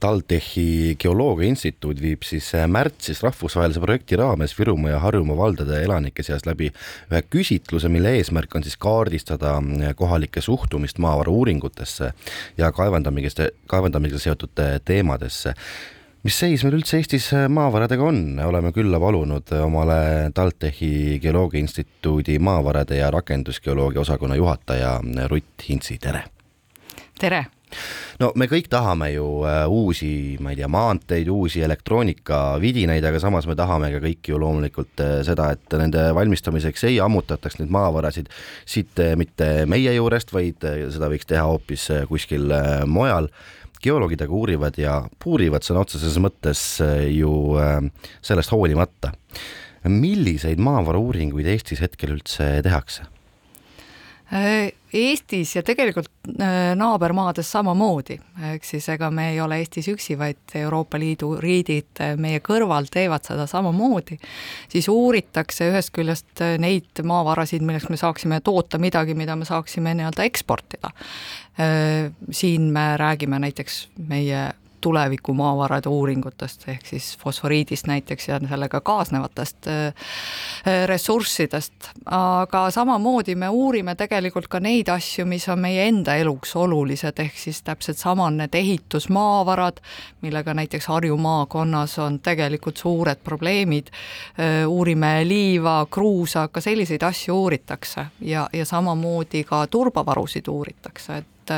TalTechi 0.00 0.96
Geoloogia 1.00 1.48
Instituut 1.48 2.00
viib 2.00 2.24
siis 2.24 2.48
äh, 2.56 2.66
märtsis 2.68 3.22
rahvusvahelise 3.24 3.82
projekti 3.82 4.16
raames 4.16 4.56
Virumaa 4.58 4.94
ja 4.94 4.98
Harjumaa 5.02 5.36
valdade 5.36 5.82
elanike 5.84 6.24
seas 6.24 6.46
läbi 6.48 6.70
ühe 7.10 7.22
küsitluse, 7.28 7.90
mille 7.92 8.14
eesmärk 8.18 8.56
on 8.56 8.64
siis 8.64 8.78
kaardistada 8.80 9.58
äh, 9.60 9.94
kohalike 9.96 10.40
suhtumist 10.40 10.98
maavara 10.98 11.32
uuringutesse 11.32 12.12
ja 12.58 12.72
kaevandamisega, 12.72 13.50
kaevandamisega 13.68 14.24
seotud 14.24 14.64
teemadesse 14.84 15.54
mis 16.24 16.36
seis 16.36 16.64
meil 16.64 16.80
üldse 16.80 16.98
Eestis 17.00 17.30
maavaradega 17.48 18.04
on, 18.04 18.24
oleme 18.44 18.72
külla 18.76 19.00
palunud 19.00 19.52
omale 19.60 20.00
TalTechi 20.34 21.20
Geoloogia 21.22 21.60
Instituudi 21.60 22.38
maavarade 22.38 23.00
ja 23.00 23.12
rakendusgeoloogia 23.12 24.00
osakonna 24.04 24.36
juhataja 24.36 24.98
Rutt 25.28 25.68
Hintsi, 25.68 25.98
tere! 26.00 26.24
tere! 27.20 27.46
No 28.20 28.30
me 28.38 28.48
kõik 28.50 28.68
tahame 28.72 29.10
ju 29.14 29.26
äh, 29.48 29.62
uusi, 29.70 30.36
ma 30.42 30.52
ei 30.52 30.58
tea, 30.60 30.68
maanteid, 30.70 31.28
uusi 31.32 31.62
elektroonikavidinaid, 31.66 33.04
aga 33.06 33.20
samas 33.22 33.48
me 33.48 33.56
tahame 33.58 33.92
ka 33.94 34.02
kõik 34.04 34.32
ju 34.32 34.40
loomulikult 34.40 35.04
äh, 35.04 35.14
seda, 35.26 35.50
et 35.56 35.78
nende 35.80 36.10
valmistamiseks 36.16 36.86
ei 36.90 37.00
ammutataks 37.02 37.60
neid 37.60 37.72
maavarasid 37.74 38.30
siit 38.68 39.00
äh, 39.02 39.14
mitte 39.20 39.50
meie 39.70 39.94
juurest, 39.96 40.34
vaid 40.36 40.60
seda 40.62 41.10
võiks 41.12 41.28
teha 41.28 41.46
hoopis 41.48 41.88
kuskil 42.10 42.52
mujal 42.90 43.30
geoloogid 43.80 44.20
aga 44.26 44.36
uurivad 44.36 44.76
ja 44.80 44.98
puurivad 45.22 45.64
sõna 45.64 45.84
otseses 45.86 46.18
mõttes 46.20 46.62
ju 47.14 47.32
sellest 48.20 48.52
hoolimata. 48.52 49.14
milliseid 49.88 50.60
maavarauuringuid 50.60 51.48
Eestis 51.48 51.80
hetkel 51.80 52.18
üldse 52.18 52.60
tehakse? 52.62 53.09
Äh, 54.32 54.72
Eestis 54.94 55.56
ja 55.56 55.62
tegelikult 55.66 56.06
äh, 56.38 56.70
naabermaades 56.78 57.48
samamoodi, 57.50 58.14
ehk 58.52 58.66
siis 58.66 58.86
ega 58.92 59.08
me 59.10 59.24
ei 59.32 59.40
ole 59.42 59.56
Eestis 59.58 59.88
üksi, 59.90 60.14
vaid 60.18 60.54
Euroopa 60.54 61.00
Liidu 61.02 61.32
riigid 61.42 61.98
äh, 61.98 62.12
meie 62.14 62.38
kõrval 62.46 62.86
teevad 62.94 63.26
seda 63.26 63.48
samamoodi, 63.50 64.20
siis 64.70 64.86
uuritakse 64.90 65.72
ühest 65.72 65.90
küljest 65.96 66.44
neid 66.62 67.02
maavarasid, 67.02 67.66
milleks 67.66 67.88
me 67.90 67.98
saaksime 67.98 68.38
toota 68.46 68.78
midagi, 68.78 69.18
mida 69.18 69.34
me 69.34 69.48
saaksime 69.48 69.96
nii-öelda 69.98 70.26
eksportida. 70.30 70.94
Siin 72.30 72.70
me 72.72 72.84
räägime 72.96 73.38
näiteks 73.42 73.82
meie 74.08 74.46
tuleviku 74.80 75.34
maavarade 75.34 75.88
uuringutest, 75.88 76.68
ehk 76.68 76.86
siis 76.86 77.18
fosforiidist 77.18 77.86
näiteks 77.86 78.28
ja 78.28 78.40
sellega 78.48 78.80
kaasnevatest 78.80 79.66
äh, 79.66 79.86
äh, 79.86 80.86
ressurssidest, 80.86 81.90
aga 82.06 82.70
samamoodi 82.70 83.34
me 83.34 83.48
uurime 83.48 83.94
tegelikult 83.94 84.48
ka 84.48 84.60
neid 84.60 84.88
asju, 84.88 85.26
mis 85.26 85.48
on 85.48 85.60
meie 85.60 85.86
enda 85.88 86.14
eluks 86.20 86.56
olulised, 86.56 87.18
ehk 87.18 87.38
siis 87.38 87.62
täpselt 87.62 87.98
sama 87.98 88.30
need 88.30 88.54
ehitusmaavarad, 88.54 89.80
millega 90.22 90.54
näiteks 90.54 90.86
Harju 90.86 91.16
maakonnas 91.16 91.98
on 91.98 92.20
tegelikult 92.20 92.76
suured 92.76 93.22
probleemid, 93.24 93.90
äh, 93.90 94.68
uurime 94.68 95.20
liiva, 95.28 95.86
kruusa, 95.90 96.48
ka 96.48 96.60
selliseid 96.60 97.02
asju 97.02 97.36
uuritakse 97.42 98.06
ja, 98.20 98.48
ja 98.52 98.64
samamoodi 98.64 99.44
ka 99.44 99.66
turbavarusid 99.66 100.48
uuritakse, 100.48 101.16
et 101.16 101.54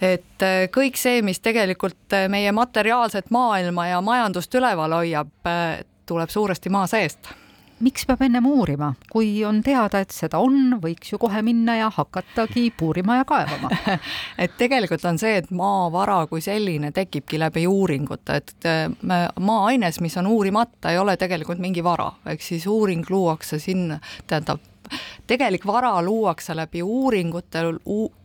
et 0.00 0.46
äh, 0.46 0.68
kõik 0.74 0.98
see, 0.98 1.22
mis 1.26 1.42
tegelikult 1.42 2.14
äh, 2.16 2.28
meie 2.30 2.52
materiaalset 2.54 3.32
maailma 3.34 3.88
ja 3.90 4.00
majandust 4.04 4.54
üleval 4.54 4.94
hoiab, 5.00 5.34
äh, 5.48 5.82
tuleb 6.08 6.32
suuresti 6.32 6.72
maa 6.72 6.86
seest. 6.90 7.30
Miks 7.78 8.08
peab 8.08 8.24
ennem 8.26 8.46
uurima, 8.50 8.88
kui 9.12 9.44
on 9.46 9.60
teada, 9.62 10.00
et 10.02 10.10
seda 10.10 10.40
on, 10.42 10.80
võiks 10.82 11.12
ju 11.12 11.18
kohe 11.22 11.44
minna 11.46 11.76
ja 11.78 11.90
hakatagi 11.94 12.72
puurima 12.74 13.20
ja 13.20 13.26
kaevama. 13.28 13.70
Et 14.42 14.56
tegelikult 14.58 15.04
on 15.06 15.18
see, 15.18 15.36
et 15.38 15.52
maavara 15.54 16.24
kui 16.26 16.42
selline 16.42 16.90
tekibki 16.94 17.38
läbi 17.38 17.68
uuringute, 17.70 18.40
et 18.40 18.66
maaaines, 19.38 20.00
mis 20.02 20.18
on 20.18 20.26
uurimata, 20.26 20.90
ei 20.90 20.98
ole 20.98 21.14
tegelikult 21.20 21.62
mingi 21.62 21.84
vara, 21.86 22.08
ehk 22.26 22.42
siis 22.42 22.66
uuring 22.66 23.06
luuakse 23.10 23.60
sinna, 23.62 24.00
tähendab 24.26 24.66
tegelik 25.28 25.66
vara 25.66 26.02
luuakse 26.02 26.56
läbi 26.56 26.82
uuringute, 26.82 27.58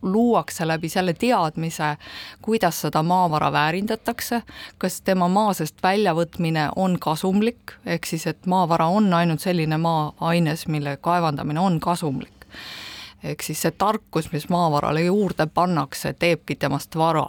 luuakse 0.02 0.68
läbi 0.68 0.90
selle 0.90 1.14
teadmise, 1.14 1.98
kuidas 2.42 2.82
seda 2.82 3.04
maavara 3.04 3.52
väärindatakse, 3.52 4.42
kas 4.78 5.02
tema 5.02 5.28
maa 5.28 5.54
seest 5.54 5.84
väljavõtmine 5.84 6.70
on 6.76 6.98
kasumlik, 7.00 7.76
ehk 7.86 8.08
siis 8.08 8.28
et 8.32 8.46
maavara 8.46 8.88
on 8.88 9.14
ainult 9.14 9.44
selline 9.44 9.78
maaaines, 9.78 10.68
mille 10.68 10.98
kaevandamine 11.02 11.60
on 11.60 11.80
kasumlik. 11.80 12.48
ehk 13.24 13.42
siis 13.42 13.62
see 13.62 13.72
tarkus, 13.72 14.32
mis 14.32 14.50
maavarale 14.50 15.02
juurde 15.02 15.48
pannakse, 15.48 16.14
teebki 16.14 16.56
temast 16.56 16.96
vara. 16.96 17.28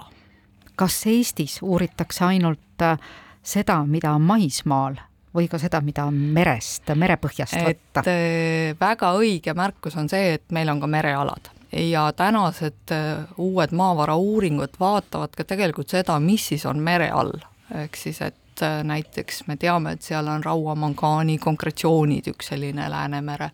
kas 0.77 1.07
Eestis 1.07 1.59
uuritakse 1.63 2.25
ainult 2.25 2.83
äh, 2.83 2.99
seda, 3.43 3.85
mida 3.87 4.13
on 4.13 4.23
maismaal 4.23 4.95
või 5.35 5.49
ka 5.51 5.59
seda, 5.59 5.81
mida 5.85 6.07
on 6.09 6.17
merest, 6.35 6.93
merepõhjast 6.95 7.59
võtta? 7.59 8.05
Äh, 8.07 8.75
väga 8.81 9.13
õige 9.19 9.55
märkus 9.57 9.97
on 10.01 10.09
see, 10.11 10.37
et 10.39 10.47
meil 10.55 10.71
on 10.73 10.83
ka 10.83 10.91
merealad 10.91 11.51
ja 11.75 12.07
tänased 12.15 12.95
äh, 12.95 13.27
uued 13.41 13.75
maavarauuringud 13.75 14.79
vaatavad 14.81 15.35
ka 15.35 15.47
tegelikult 15.49 15.91
seda, 15.91 16.21
mis 16.23 16.47
siis 16.53 16.67
on 16.71 16.83
mere 16.85 17.11
all, 17.11 17.35
ehk 17.75 17.99
siis 17.99 18.23
et 18.23 18.63
äh, 18.63 18.79
näiteks 18.87 19.45
me 19.51 19.59
teame, 19.59 19.97
et 19.97 20.07
seal 20.07 20.31
on 20.31 20.45
rauamangaani 20.45 21.39
konkretsioonid, 21.43 22.31
üks 22.35 22.53
selline 22.55 22.87
Läänemere 22.91 23.51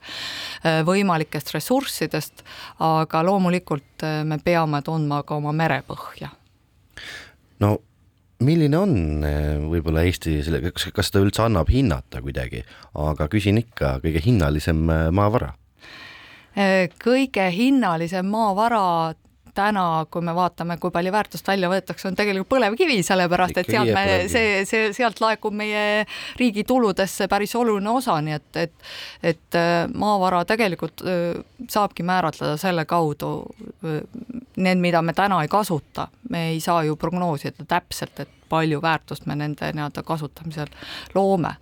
võimalikest 0.85 1.55
ressurssidest, 1.57 2.45
aga 2.85 3.23
loomulikult 3.25 4.05
me 4.29 4.37
peame 4.45 4.83
tundma 4.85 5.23
ka 5.25 5.41
oma 5.41 5.57
merepõhja. 5.57 6.29
no 7.61 7.79
milline 8.45 8.79
on 8.79 9.25
eh, 9.27 9.57
võib-olla 9.71 10.05
Eesti 10.09 10.39
selle, 10.45 10.63
kas, 10.71 10.89
kas 10.95 11.11
seda 11.11 11.25
üldse 11.25 11.45
annab 11.47 11.71
hinnata 11.73 12.23
kuidagi, 12.25 12.63
aga 12.99 13.29
küsin 13.33 13.61
ikka, 13.61 13.99
kõige 14.05 14.23
hinnalisem 14.25 14.85
eh, 14.91 15.09
maavara? 15.15 15.55
Kõige 17.01 17.45
hinnalisem 17.55 18.27
maavara 18.27 19.13
täna, 19.55 19.85
kui 20.11 20.25
me 20.25 20.35
vaatame, 20.37 20.77
kui 20.81 20.93
palju 20.95 21.13
väärtust 21.15 21.49
välja 21.49 21.71
võetakse, 21.73 22.09
on 22.09 22.19
tegelikult 22.19 22.51
põlevkivi, 22.57 23.01
sellepärast 23.07 23.61
et 23.63 23.71
sealt 23.71 23.93
me, 23.95 24.05
see, 24.33 24.65
see, 24.69 24.91
sealt 24.97 25.21
laekub 25.23 25.55
meie 25.57 26.05
riigi 26.41 26.65
tuludesse 26.69 27.29
päris 27.31 27.55
oluline 27.59 27.91
osa, 27.91 28.19
nii 28.25 28.39
et, 28.39 28.63
et 28.65 28.91
et 29.31 29.59
maavara 29.95 30.45
tegelikult 30.49 31.03
saabki 31.69 32.05
määratleda 32.07 32.57
selle 32.61 32.85
kaudu, 32.89 33.31
need, 34.57 34.81
mida 34.83 35.03
me 35.03 35.15
täna 35.17 35.43
ei 35.45 35.51
kasuta, 35.53 36.09
me 36.31 36.51
ei 36.55 36.61
saa 36.61 36.85
ju 36.87 36.97
prognoosida 37.01 37.67
täpselt, 37.69 38.21
et 38.25 38.40
palju 38.51 38.83
väärtust 38.83 39.27
me 39.27 39.37
nende 39.39 39.71
nii-öelda 39.73 40.03
kasutamisel 40.07 40.71
loome. 41.15 41.55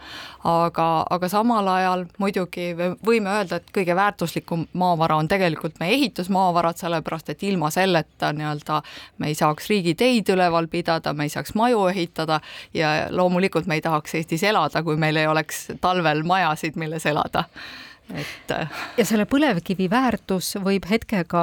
aga, 0.45 1.07
aga 1.11 1.29
samal 1.29 1.67
ajal 1.69 2.05
muidugi 2.19 2.71
võime 3.07 3.33
öelda, 3.33 3.59
et 3.59 3.73
kõige 3.75 3.97
väärtuslikum 3.97 4.67
maavara 4.73 5.17
on 5.19 5.29
tegelikult 5.29 5.81
meie 5.81 5.97
ehitusmaavarad, 5.99 6.79
sellepärast 6.79 7.35
et 7.35 7.43
ilma 7.43 7.71
selleta 7.75 8.33
nii-öelda 8.33 8.81
me 9.19 9.33
ei 9.33 9.35
saaks 9.39 9.69
riigiteid 9.71 10.31
üleval 10.35 10.71
pidada, 10.71 11.13
me 11.13 11.29
ei 11.29 11.35
saaks 11.35 11.55
maju 11.59 11.87
ehitada 11.93 12.41
ja 12.75 12.95
loomulikult 13.11 13.67
me 13.67 13.79
ei 13.79 13.85
tahaks 13.85 14.15
Eestis 14.15 14.43
elada, 14.43 14.83
kui 14.83 14.97
meil 14.97 15.17
ei 15.17 15.27
oleks 15.27 15.67
talvel 15.81 16.23
majasid, 16.27 16.79
milles 16.81 17.07
elada 17.07 17.45
et. 18.15 18.55
Äh, 18.55 18.71
ja 18.99 19.07
selle 19.09 19.27
põlevkivi 19.29 19.89
väärtus 19.91 20.55
võib 20.65 20.89
hetkega 20.91 21.43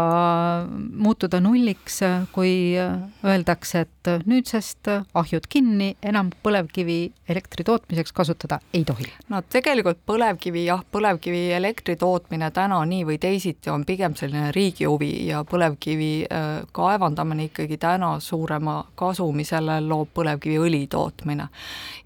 muutuda 0.91 1.39
nulliks, 1.43 2.01
kui 2.35 2.75
öeldakse, 2.75 3.85
et 3.85 4.11
nüüdsest 4.25 4.89
ahjud 5.17 5.47
kinni, 5.49 5.95
enam 6.05 6.31
põlevkivi 6.43 6.99
elektri 7.29 7.63
tootmiseks 7.65 8.13
kasutada 8.13 8.59
ei 8.73 8.83
tohi. 8.85 9.07
no 9.29 9.41
tegelikult 9.49 10.01
põlevkivi 10.05 10.65
jah, 10.67 10.83
põlevkivi 10.91 11.49
elektri 11.55 11.95
tootmine 11.99 12.51
täna 12.55 12.81
nii 12.85 13.05
või 13.07 13.17
teisiti 13.21 13.71
on 13.73 13.85
pigem 13.85 14.15
selline 14.15 14.51
riigi 14.55 14.85
huvi 14.85 15.27
ja 15.29 15.43
põlevkivi 15.47 16.11
äh, 16.25 16.51
kaevandamine 16.75 17.49
ikkagi 17.49 17.77
täna 17.81 18.15
suurema 18.19 18.77
kasumi 18.95 19.45
sellel 19.47 19.89
loob 19.89 20.13
põlevkiviõli 20.15 20.85
tootmine. 20.91 21.47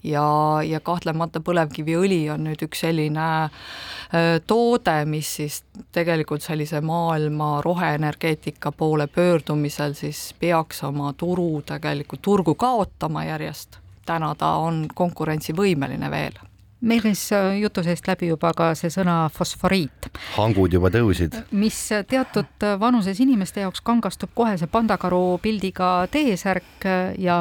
ja, 0.02 0.26
ja 0.64 0.80
kahtlemata 0.80 1.40
põlevkiviõli 1.44 2.22
on 2.32 2.46
nüüd 2.48 2.64
üks 2.64 2.84
selline 2.86 3.28
äh, 3.44 4.40
toode, 4.50 5.04
mis 5.06 5.30
siis 5.36 5.60
tegelikult 5.94 6.42
sellise 6.42 6.80
maailma 6.82 7.60
roheenergeetika 7.62 8.72
poole 8.72 9.06
pöördumisel 9.06 9.94
siis 9.94 10.34
peaks 10.40 10.82
oma 10.84 11.12
turu 11.12 11.62
tegelikult, 11.66 12.22
turgu 12.22 12.54
kaotama 12.54 13.24
järjest. 13.24 13.78
täna 14.06 14.34
ta 14.34 14.54
on 14.58 14.86
konkurentsivõimeline 14.94 16.10
veel 16.10 16.38
meil 16.80 17.02
käis 17.04 17.22
äh, 17.36 17.58
jutu 17.60 17.82
seest 17.84 18.08
läbi 18.08 18.30
juba 18.30 18.50
ka 18.56 18.70
see 18.74 18.90
sõna 18.90 19.28
fosforiit. 19.30 20.10
hangud 20.34 20.72
juba 20.72 20.90
tõusid. 20.90 21.36
mis 21.52 21.78
teatud 22.08 22.68
vanuses 22.80 23.20
inimeste 23.20 23.60
jaoks 23.60 23.84
kangastub 23.84 24.34
kohe 24.34 24.56
see 24.58 24.66
pandakaru 24.66 25.38
pildiga 25.42 26.08
T-särk 26.10 26.88
ja, 27.18 27.38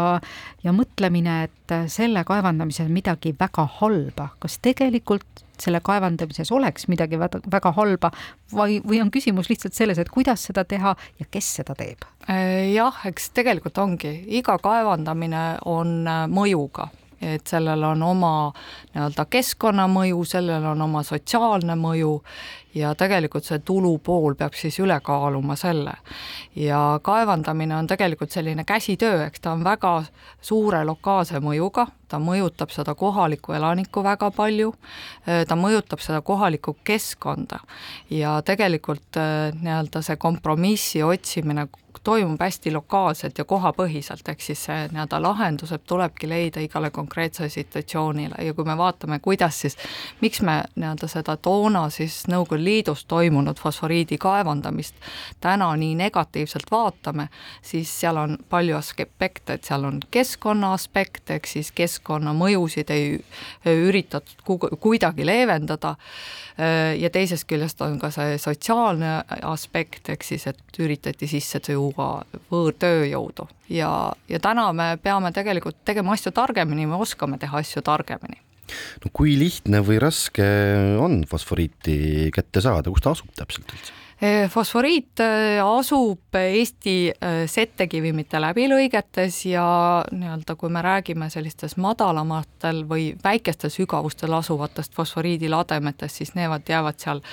ja 0.64 0.76
mõtlemine, 0.76 1.44
et 1.50 1.78
selle 1.88 2.24
kaevandamisel 2.28 2.92
midagi 2.92 3.34
väga 3.40 3.66
halba. 3.80 4.30
kas 4.40 4.60
tegelikult 4.62 5.48
selle 5.64 5.82
kaevandamises 5.86 6.52
oleks 6.56 6.88
midagi 6.92 7.20
väga, 7.20 7.42
väga 7.52 7.74
halba 7.78 8.12
või, 8.54 8.80
või 8.86 9.02
on 9.04 9.12
küsimus 9.14 9.50
lihtsalt 9.52 9.78
selles, 9.78 10.00
et 10.00 10.12
kuidas 10.14 10.48
seda 10.50 10.66
teha 10.68 10.96
ja 11.20 11.28
kes 11.32 11.56
seda 11.60 11.76
teeb? 11.80 12.08
jah, 12.30 13.04
eks 13.10 13.32
tegelikult 13.34 13.78
ongi, 13.82 14.12
iga 14.40 14.58
kaevandamine 14.62 15.44
on 15.70 16.04
mõjuga 16.30 16.90
et 17.22 17.48
sellel 17.48 17.84
on 17.84 18.04
oma 18.04 18.34
nii-öelda 18.94 19.26
keskkonnamõju, 19.32 20.24
sellel 20.28 20.70
on 20.72 20.82
oma 20.88 21.04
sotsiaalne 21.04 21.76
mõju 21.80 22.14
ja 22.76 22.94
tegelikult 22.96 23.48
see 23.48 23.60
tulupool 23.66 24.36
peab 24.38 24.54
siis 24.58 24.80
üle 24.80 25.00
kaaluma 25.04 25.56
selle. 25.56 25.94
ja 26.56 27.00
kaevandamine 27.04 27.76
on 27.76 27.88
tegelikult 27.88 28.32
selline 28.32 28.64
käsitöö, 28.64 29.26
eks 29.26 29.40
ta 29.40 29.52
on 29.52 29.64
väga 29.64 30.04
suure 30.42 30.84
lokaalse 30.86 31.40
mõjuga, 31.40 31.88
ta 32.08 32.20
mõjutab 32.20 32.74
seda 32.74 32.96
kohalikku 32.96 33.54
elanikku 33.54 34.04
väga 34.04 34.32
palju, 34.32 34.74
ta 35.48 35.56
mõjutab 35.56 36.02
seda 36.04 36.22
kohalikku 36.22 36.78
keskkonda. 36.84 37.60
Ja 38.10 38.40
tegelikult 38.46 39.18
äh, 39.18 39.54
nii-öelda 39.62 40.02
see 40.06 40.18
kompromissi 40.18 41.04
otsimine 41.04 41.68
toimub 42.04 42.42
hästi 42.42 42.72
lokaalselt 42.72 43.38
ja 43.38 43.46
kohapõhiselt, 43.46 44.28
ehk 44.32 44.42
siis 44.42 44.62
see 44.66 44.88
nii-öelda 44.94 45.20
lahendused 45.22 45.84
tulebki 45.88 46.30
leida 46.30 46.62
igale 46.64 46.92
konkreetsele 46.96 47.50
situatsioonile. 47.50 48.40
Ja 48.46 48.54
kui 48.54 48.66
me 48.66 48.78
vaatame, 48.78 49.20
kuidas 49.20 49.62
siis, 49.62 49.78
miks 50.22 50.42
me 50.42 50.62
nii-öelda 50.76 51.10
seda 51.12 51.38
toona 51.38 51.88
siis 51.94 52.22
Nõukogude 52.30 52.59
Liidus 52.64 53.06
toimunud 53.06 53.60
fosforiidi 53.60 54.18
kaevandamist 54.18 54.96
täna 55.42 55.70
nii 55.76 55.96
negatiivselt 56.00 56.72
vaatame, 56.72 57.28
siis 57.62 57.92
seal 58.02 58.18
on 58.18 58.38
palju 58.50 58.78
aspekte, 58.78 59.54
et 59.54 59.64
seal 59.64 59.86
on 59.88 60.00
keskkonna 60.12 60.74
aspekt, 60.74 61.30
ehk 61.30 61.48
siis 61.48 61.72
keskkonnamõjusid 61.76 62.92
ei 62.96 63.20
üritatud 63.66 64.76
kuidagi 64.80 65.26
leevendada. 65.26 65.96
Ja 67.00 67.08
teisest 67.10 67.48
küljest 67.48 67.80
on 67.82 67.96
ka 68.02 68.10
see 68.12 68.36
sotsiaalne 68.38 69.14
aspekt, 69.48 70.10
ehk 70.12 70.26
siis 70.28 70.44
et 70.52 70.80
üritati 70.84 71.28
sisse 71.32 71.62
tuua 71.64 72.10
võõrtööjõudu 72.52 73.48
ja, 73.70 74.12
ja 74.30 74.40
täna 74.44 74.74
me 74.74 74.98
peame 75.04 75.32
tegelikult 75.32 75.80
tegema 75.86 76.18
asju 76.18 76.36
targemini, 76.36 76.88
me 76.90 77.00
oskame 77.00 77.40
teha 77.40 77.64
asju 77.64 77.82
targemini 77.86 78.42
no 79.04 79.14
kui 79.16 79.36
lihtne 79.40 79.82
või 79.86 80.00
raske 80.02 80.46
on 81.02 81.24
fosforiiti 81.30 82.30
kätte 82.36 82.64
saada, 82.64 82.92
kus 82.92 83.06
ta 83.06 83.16
asub 83.16 83.32
täpselt 83.38 83.76
üldse? 83.76 83.96
Fosforiit 84.50 85.20
äh, 85.24 85.60
asub 85.64 86.36
Eesti 86.36 86.96
äh, 87.08 87.46
settekivimite 87.48 88.42
läbilõigetes 88.44 89.38
ja 89.48 89.64
nii-öelda, 90.12 90.58
kui 90.60 90.72
me 90.76 90.82
räägime 90.84 91.30
sellistes 91.32 91.78
madalamatel 91.80 92.82
või 92.90 93.14
väikestel 93.24 93.72
sügavustel 93.72 94.36
asuvatest 94.36 94.96
fosforiidilademetest, 95.00 96.20
siis 96.20 96.36
need 96.36 96.68
jäävad 96.68 97.00
seal 97.00 97.24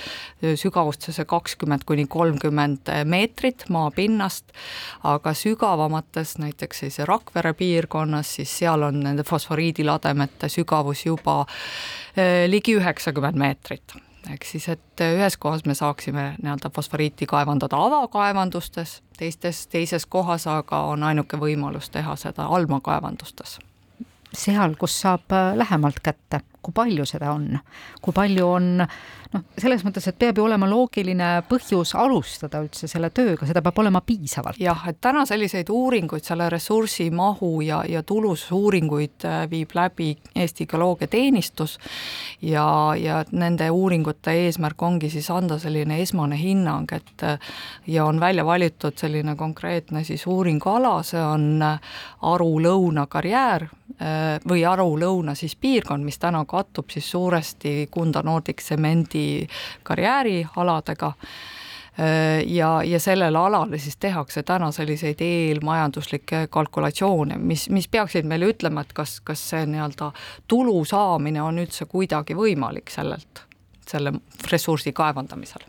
sügavustesse 0.54 1.26
kakskümmend 1.26 1.82
kuni 1.86 2.06
kolmkümmend 2.06 2.94
meetrit 3.04 3.66
maapinnast, 3.68 4.54
aga 5.02 5.34
sügavamates, 5.34 6.38
näiteks 6.38 6.84
siis 6.86 7.02
Rakvere 7.02 7.56
piirkonnas, 7.58 8.36
siis 8.38 8.58
seal 8.62 8.86
on 8.86 9.02
nende 9.02 9.26
fosforiidilademete 9.26 10.48
sügavus 10.48 11.06
juba 11.06 11.42
ligi 12.46 12.78
üheksakümmend 12.78 13.42
meetrit 13.42 13.98
ehk 14.32 14.44
siis, 14.44 14.68
et 14.68 15.02
ühes 15.04 15.36
kohas 15.36 15.64
me 15.66 15.74
saaksime 15.74 16.34
nii-öelda 16.42 16.70
fosforiiti 16.74 17.26
kaevandada 17.26 17.76
avakaevandustes, 17.76 19.02
teistes, 19.18 19.66
teises 19.66 20.06
kohas 20.06 20.46
aga 20.50 20.82
on 20.90 21.02
ainuke 21.02 21.38
võimalus 21.40 21.90
teha 21.90 22.16
seda 22.16 22.46
allmaakaevandustes. 22.46 23.58
seal, 24.36 24.74
kus 24.76 25.00
saab 25.00 25.32
lähemalt 25.54 26.00
kätte, 26.02 26.40
kui 26.66 26.74
palju 26.74 27.06
seda 27.06 27.30
on, 27.36 27.52
kui 28.02 28.14
palju 28.16 28.50
on 28.50 28.72
noh, 29.32 29.44
selles 29.58 29.84
mõttes, 29.86 30.06
et 30.08 30.18
peab 30.18 30.38
ju 30.38 30.44
olema 30.46 30.68
loogiline 30.70 31.28
põhjus 31.48 31.94
alustada 31.98 32.60
üldse 32.64 32.88
selle 32.90 33.10
tööga, 33.14 33.46
seda 33.48 33.62
peab 33.64 33.80
olema 33.82 34.02
piisavalt. 34.06 34.60
jah, 34.60 34.86
et 34.88 35.00
täna 35.02 35.24
selliseid 35.28 35.70
uuringuid, 35.72 36.24
selle 36.26 36.48
ressursi 36.52 37.08
mahu 37.14 37.60
ja, 37.66 37.82
ja 37.88 38.02
tulusuuringuid 38.06 39.26
äh, 39.26 39.38
viib 39.50 39.74
läbi 39.74 40.12
Eesti 40.34 40.66
Geoloogiateenistus 40.70 41.78
ja, 42.42 42.66
ja 42.98 43.22
nende 43.32 43.70
uuringute 43.70 44.34
eesmärk 44.46 44.82
ongi 44.82 45.10
siis 45.12 45.30
anda 45.30 45.58
selline 45.62 46.00
esmane 46.02 46.38
hinnang, 46.40 46.90
et 46.92 47.26
äh, 47.26 47.38
ja 47.86 48.06
on 48.06 48.20
välja 48.20 48.46
valitud 48.46 48.96
selline 48.98 49.36
konkreetne 49.36 50.04
siis 50.04 50.26
uuringuala, 50.26 51.00
see 51.06 51.22
on 51.22 51.62
äh, 51.62 51.80
Aru-Lõuna 52.26 53.06
karjäär 53.10 53.68
või 54.48 54.64
Aru-Lõuna 54.66 55.32
siis 55.38 55.54
piirkond, 55.56 56.04
mis 56.04 56.18
täna 56.20 56.42
kattub 56.56 56.90
siis 56.92 57.10
suuresti 57.12 57.86
Kunda 57.92 58.24
Nordic 58.26 58.64
Tsemendi 58.64 59.46
karjäärialadega. 59.86 61.12
Ja, 62.46 62.82
ja 62.84 62.98
sellele 63.00 63.38
alale 63.40 63.78
siis 63.80 63.96
tehakse 63.96 64.42
täna 64.44 64.66
selliseid 64.72 65.22
eelmajanduslikke 65.24 66.42
kalkulatsioone, 66.52 67.38
mis, 67.40 67.70
mis 67.72 67.88
peaksid 67.88 68.28
meile 68.28 68.50
ütlema, 68.52 68.84
et 68.84 68.92
kas, 68.92 69.14
kas 69.24 69.40
see 69.54 69.62
nii-öelda 69.64 70.10
tulu 70.44 70.82
saamine 70.84 71.40
on 71.40 71.62
üldse 71.64 71.88
kuidagi 71.88 72.36
võimalik 72.36 72.92
sellelt, 72.92 73.40
selle 73.88 74.12
ressursi 74.52 74.92
kaevandamisel. 74.92 75.64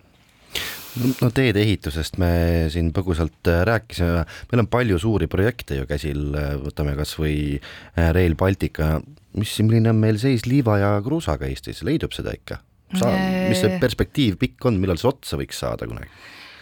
No 1.21 1.29
teedeehitusest 1.31 2.17
me 2.19 2.31
siin 2.73 2.89
põgusalt 2.95 3.47
rääkisime, 3.69 4.23
meil 4.51 4.63
on 4.63 4.69
palju 4.71 4.97
suuri 4.99 5.27
projekte 5.29 5.77
ju 5.77 5.85
käsil, 5.87 6.33
võtame 6.63 6.95
kas 6.97 7.13
või 7.19 7.59
Rail 7.95 8.35
Baltica, 8.35 8.97
mis, 9.37 9.53
milline 9.63 9.93
on 9.93 10.01
meil 10.01 10.19
seis 10.21 10.47
liiva 10.49 10.79
ja 10.81 10.95
kruusaga 11.05 11.49
Eestis, 11.49 11.83
leidub 11.87 12.15
seda 12.15 12.35
ikka? 12.35 12.61
mis 12.87 13.59
see 13.59 13.79
perspektiiv 13.81 14.37
pikk 14.39 14.69
on, 14.69 14.77
millal 14.79 14.99
see 14.99 15.09
otsa 15.09 15.39
võiks 15.39 15.57
saada 15.59 15.89
kunagi? 15.89 16.07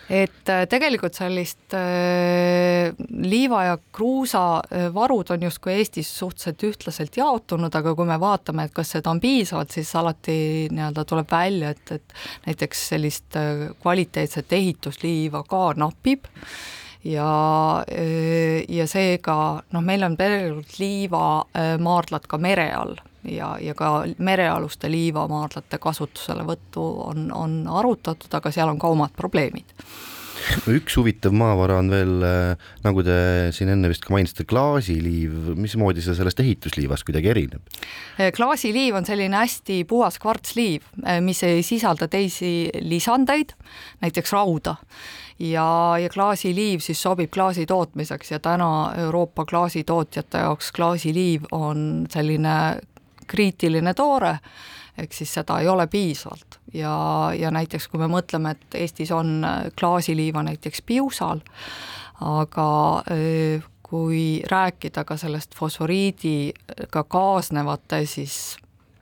et 0.10 0.50
äh, 0.54 0.66
tegelikult 0.70 1.18
sellist 1.18 1.74
äh, 1.74 2.92
liiva 3.26 3.64
ja 3.66 3.78
kruusa 3.78 4.44
äh, 4.62 4.88
varud 4.94 5.32
on 5.34 5.46
justkui 5.48 5.74
Eestis 5.80 6.12
suhteliselt 6.20 6.66
ühtlaselt 6.68 7.18
jaotunud, 7.18 7.74
aga 7.74 7.96
kui 7.98 8.06
me 8.06 8.20
vaatame, 8.22 8.68
et 8.68 8.76
kas 8.76 8.94
seda 8.98 9.10
on 9.10 9.22
piisavalt, 9.24 9.74
siis 9.74 9.90
alati 9.98 10.38
nii-öelda 10.70 11.06
tuleb 11.10 11.32
välja, 11.32 11.74
et, 11.74 11.96
et 11.98 12.18
näiteks 12.46 12.88
sellist 12.94 13.40
kvaliteetset 13.82 14.54
ehitusliiva 14.54 15.42
ka 15.50 15.68
napib 15.82 16.30
ja, 17.06 17.86
ja 18.70 18.88
seega 18.88 19.36
noh, 19.72 19.84
meil 19.86 20.04
on 20.08 20.18
tegelikult 20.18 20.80
liivamaardlad 20.80 22.26
ka 22.28 22.40
mere 22.42 22.72
all 22.74 22.96
ja, 23.30 23.56
ja 23.62 23.76
ka 23.78 23.92
merealuste 24.18 24.90
liivamaardlate 24.92 25.80
kasutuselevõttu 25.82 26.86
on, 27.06 27.30
on 27.34 27.64
arutatud, 27.70 28.34
aga 28.34 28.52
seal 28.52 28.74
on 28.74 28.82
ka 28.82 28.92
omad 28.94 29.16
probleemid 29.18 29.76
üks 30.72 30.98
huvitav 31.00 31.34
maavara 31.36 31.80
on 31.82 31.90
veel, 31.94 32.14
äh, 32.26 32.70
nagu 32.86 33.04
te 33.06 33.18
siin 33.56 33.72
enne 33.74 33.90
vist 33.92 34.06
ka 34.06 34.14
mainisite, 34.16 34.46
klaasiliiv, 34.50 35.54
mismoodi 35.60 36.04
see 36.06 36.16
sellest 36.18 36.42
ehitusliivast 36.44 37.08
kuidagi 37.08 37.32
erineb? 37.34 37.76
Äh, 38.20 38.32
klaasiliiv 38.36 38.98
on 39.00 39.08
selline 39.08 39.40
hästi 39.42 39.84
puhas 39.90 40.20
kvartsliiv, 40.22 40.88
äh, 41.04 41.22
mis 41.26 41.44
ei 41.48 41.64
sisalda 41.66 42.10
teisi 42.12 42.70
lisandeid, 42.82 43.56
näiteks 44.06 44.36
rauda 44.36 44.78
ja, 45.40 45.68
ja 46.00 46.10
klaasiliiv 46.10 46.84
siis 46.84 47.02
sobib 47.02 47.34
klaasi 47.34 47.66
tootmiseks 47.66 48.32
ja 48.32 48.40
täna 48.40 48.70
Euroopa 49.06 49.46
klaasitootjate 49.46 50.46
jaoks 50.46 50.72
klaasiliiv 50.76 51.50
on 51.52 52.06
selline 52.12 52.80
kriitiline 53.28 53.94
toore, 53.98 54.38
ehk 54.98 55.14
siis 55.14 55.34
seda 55.34 55.60
ei 55.60 55.68
ole 55.68 55.88
piisavalt. 55.88 56.60
Ja, 56.74 57.32
ja 57.38 57.52
näiteks 57.52 57.88
kui 57.88 58.00
me 58.00 58.10
mõtleme, 58.12 58.56
et 58.56 58.80
Eestis 58.80 59.12
on 59.12 59.46
klaasiliiva 59.80 60.44
näiteks 60.44 60.82
Piusal, 60.86 61.44
aga 62.22 62.70
kui 63.86 64.42
rääkida 64.52 65.04
ka 65.06 65.18
sellest 65.18 65.56
fosforiidiga 65.56 67.04
kaasnevate 67.08 68.06
siis 68.10 68.58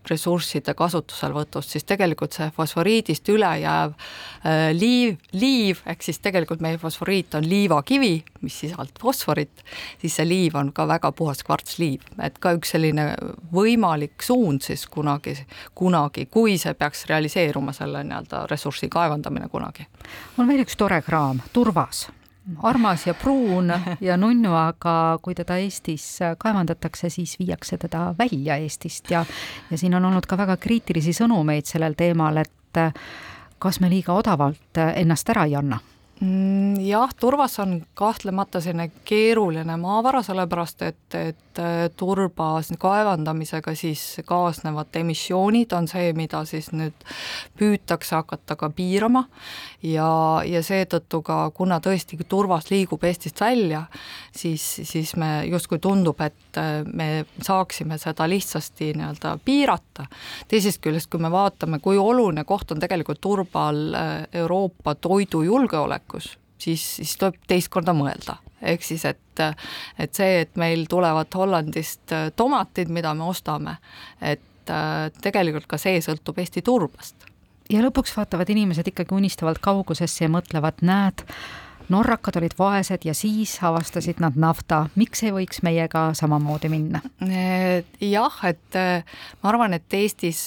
ressursside 0.09 0.73
kasutuselevõtust, 0.77 1.73
siis 1.75 1.87
tegelikult 1.87 2.35
see 2.35 2.49
fosforiidist 2.55 3.29
ülejääv 3.33 3.93
äh, 3.93 4.71
liiv, 4.75 5.17
liiv, 5.37 5.83
ehk 5.89 6.05
siis 6.05 6.19
tegelikult 6.23 6.63
meie 6.63 6.79
fosforiit 6.81 7.37
on 7.39 7.47
liivakivi, 7.47 8.13
mis 8.43 8.59
sisaldab 8.63 8.99
fosforit, 9.01 9.63
siis 10.01 10.17
see 10.19 10.27
liiv 10.27 10.57
on 10.59 10.73
ka 10.75 10.87
väga 10.89 11.13
puhas 11.15 11.43
kvartsliiv, 11.45 12.07
et 12.23 12.39
ka 12.43 12.55
üks 12.57 12.75
selline 12.75 13.11
võimalik 13.53 14.23
suund 14.23 14.65
siis 14.65 14.87
kunagi, 14.91 15.37
kunagi, 15.75 16.27
kui 16.31 16.57
see 16.61 16.73
peaks 16.77 17.07
realiseeruma, 17.11 17.75
selle 17.75 18.03
nii-öelda 18.07 18.45
ressursi 18.51 18.89
kaevandamine 18.91 19.49
kunagi. 19.51 19.87
on 20.37 20.47
veel 20.47 20.65
üks 20.65 20.77
tore 20.77 21.01
kraam, 21.05 21.41
turvas 21.53 22.07
armas 22.63 23.07
ja 23.07 23.13
pruun 23.13 23.71
ja 24.01 24.17
nunnu, 24.17 24.53
aga 24.55 25.19
kui 25.21 25.35
teda 25.35 25.57
Eestis 25.57 26.19
kaevandatakse, 26.37 27.09
siis 27.09 27.37
viiakse 27.39 27.77
teda 27.77 28.13
välja 28.19 28.57
Eestist 28.57 29.11
ja 29.11 29.25
ja 29.71 29.77
siin 29.77 29.95
on 29.95 30.05
olnud 30.05 30.27
ka 30.27 30.37
väga 30.37 30.57
kriitilisi 30.57 31.13
sõnumeid 31.13 31.69
sellel 31.69 31.95
teemal, 31.97 32.37
et 32.37 32.83
kas 33.59 33.79
me 33.79 33.89
liiga 33.89 34.13
odavalt 34.13 34.81
ennast 34.95 35.29
ära 35.29 35.45
ei 35.47 35.55
anna 35.55 35.79
jah, 36.79 37.09
turvas 37.19 37.59
on 37.59 37.81
kahtlemata 37.93 38.61
selline 38.61 38.91
keeruline 39.05 39.77
maavara, 39.77 40.21
sellepärast 40.23 40.81
et, 40.85 41.15
et 41.17 41.59
äh, 41.59 41.89
turba 41.97 42.61
kaevandamisega 42.79 43.73
siis 43.75 44.21
kaasnevad 44.25 44.95
emissioonid 45.01 45.73
on 45.73 45.87
see, 45.87 46.13
mida 46.15 46.43
siis 46.45 46.71
nüüd 46.71 46.95
püütakse 47.59 48.15
hakata 48.15 48.55
ka 48.59 48.69
piirama 48.69 49.25
ja, 49.83 50.07
ja 50.47 50.61
seetõttu 50.63 51.21
ka, 51.25 51.39
kuna 51.55 51.79
tõesti 51.83 52.19
turvas 52.29 52.69
liigub 52.71 53.03
Eestist 53.03 53.41
välja, 53.41 53.83
siis, 54.35 54.63
siis 54.85 55.15
me 55.19 55.43
justkui 55.49 55.81
tundub, 55.83 56.21
et 56.21 56.61
äh, 56.61 56.85
me 56.85 57.25
saaksime 57.41 57.97
seda 58.01 58.29
lihtsasti 58.29 58.93
nii-öelda 58.93 59.37
piirata. 59.45 60.07
teisest 60.47 60.81
küljest, 60.81 61.09
kui 61.11 61.19
me 61.19 61.31
vaatame, 61.31 61.81
kui 61.83 61.97
oluline 61.97 62.45
koht 62.47 62.71
on 62.71 62.79
tegelikult 62.79 63.21
turbal 63.21 63.83
äh, 63.97 64.13
Euroopa 64.43 64.95
toidujulgeolekus, 66.03 66.37
siis, 66.57 66.95
siis 66.97 67.17
tuleb 67.17 67.35
teist 67.47 67.69
korda 67.69 67.93
mõelda 67.93 68.37
ehk 68.61 68.83
siis, 68.83 69.03
et, 69.05 69.39
et 69.99 70.13
see, 70.13 70.41
et 70.41 70.55
meil 70.55 70.85
tulevad 70.87 71.27
Hollandist 71.35 72.11
äh, 72.13 72.31
tomatid, 72.35 72.87
mida 72.89 73.13
me 73.13 73.25
ostame, 73.27 73.75
et 74.21 74.69
äh, 74.69 75.11
tegelikult 75.21 75.67
ka 75.67 75.77
see 75.77 75.99
sõltub 75.99 76.39
Eesti 76.39 76.61
turbast. 76.61 77.25
ja 77.69 77.81
lõpuks 77.83 78.15
vaatavad 78.15 78.49
inimesed 78.49 78.87
ikkagi 78.87 79.15
unistavalt 79.15 79.59
kaugusesse 79.59 80.23
ja 80.23 80.29
mõtlevad, 80.31 80.79
näed, 80.81 81.25
norrakad 81.89 82.37
olid 82.39 82.55
vaesed 82.59 83.05
ja 83.05 83.13
siis 83.17 83.55
avastasid 83.63 84.21
nad 84.23 84.37
nafta, 84.39 84.85
miks 84.95 85.23
ei 85.23 85.33
võiks 85.35 85.63
meiega 85.65 86.09
samamoodi 86.17 86.71
minna? 86.71 87.01
jah, 88.01 88.39
et 88.47 88.79
äh, 88.79 89.19
ma 89.41 89.51
arvan, 89.51 89.75
et 89.77 89.97
Eestis 89.97 90.45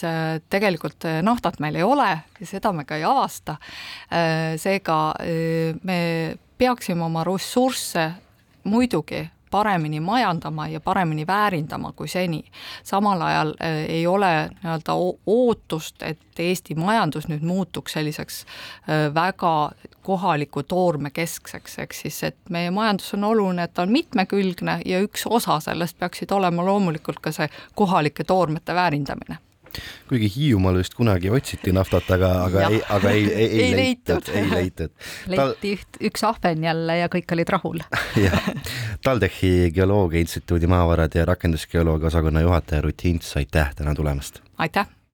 tegelikult 0.51 1.07
naftat 1.23 1.61
meil 1.61 1.77
ei 1.77 1.87
ole 1.87 2.11
ja 2.41 2.49
seda 2.49 2.73
me 2.73 2.85
ka 2.85 2.97
ei 2.97 3.05
avasta. 3.07 3.57
seega 4.61 4.99
me 5.83 5.99
peaksime 6.59 7.05
oma 7.05 7.25
ressursse 7.25 8.11
muidugi 8.65 9.23
paremini 9.51 10.01
majandama 10.01 10.69
ja 10.69 10.81
paremini 10.81 11.27
väärindama 11.27 11.93
kui 11.93 12.09
seni. 12.09 12.45
samal 12.85 13.23
ajal 13.23 13.55
äh, 13.63 13.85
ei 13.89 14.07
ole 14.07 14.51
nii-öelda 14.63 14.93
ootust, 15.27 16.03
et 16.03 16.19
Eesti 16.39 16.75
majandus 16.75 17.29
nüüd 17.29 17.43
muutuks 17.43 17.93
selliseks 17.93 18.45
äh, 18.45 19.15
väga 19.15 19.71
kohaliku 20.03 20.63
toorme 20.63 21.11
keskseks, 21.11 21.79
ehk 21.79 21.93
siis 21.93 22.23
et 22.25 22.37
meie 22.51 22.71
majandus 22.71 23.15
on 23.15 23.25
oluline, 23.25 23.63
et 23.63 23.75
ta 23.75 23.83
on 23.83 23.93
mitmekülgne 23.93 24.81
ja 24.85 25.01
üks 25.03 25.27
osa 25.31 25.61
sellest 25.61 25.99
peaksid 25.99 26.31
olema 26.31 26.65
loomulikult 26.65 27.21
ka 27.21 27.33
see 27.33 27.49
kohalike 27.75 28.25
toormete 28.25 28.75
väärindamine 28.75 29.46
kuigi 30.09 30.31
Hiiumaal 30.37 30.81
vist 30.81 30.97
kunagi 30.99 31.31
otsiti 31.31 31.75
naftat, 31.77 32.11
aga, 32.17 32.33
aga 32.47 32.67
ei, 32.71 32.81
aga 32.97 33.15
ei, 33.15 33.25
ei, 33.33 33.47
ei, 33.47 33.63
ei 33.67 33.77
leitud, 33.77 34.33
ei 34.35 34.51
leitud. 34.51 34.95
leiti 35.33 35.77
üht, 35.77 36.01
üks 36.11 36.27
ahven 36.27 36.65
jälle 36.65 36.99
ja 37.03 37.11
kõik 37.13 37.37
olid 37.37 37.55
rahul. 37.57 37.81
jah, 38.27 38.51
TalTechi 39.05 39.71
Geoloogia 39.75 40.25
Instituudi 40.25 40.71
maavarade 40.71 41.23
ja 41.23 41.31
rakendusgeoloogia 41.33 42.13
osakonna 42.13 42.45
juhataja 42.47 42.85
Ruth 42.87 43.09
Hints, 43.09 43.37
aitäh 43.37 43.75
täna 43.77 43.95
tulemast! 43.95 44.43
aitäh! 44.59 44.96